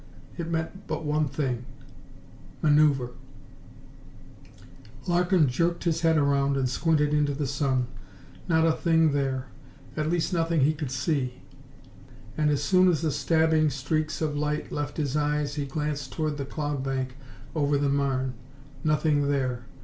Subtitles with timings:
[0.35, 1.63] It meant but one thing
[2.63, 3.11] manoeuver!
[5.05, 7.85] Larkin jerked his head around and squinted into the sun.
[8.47, 9.45] Not a thing there
[9.95, 11.43] at least nothing he could see
[12.35, 16.37] and as soon as the stabbing streaks of light left his eyes he glanced toward
[16.37, 17.15] the cloud bank
[17.53, 18.33] over the Marne.
[18.83, 19.65] Nothing there.